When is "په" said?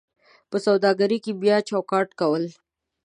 0.49-0.57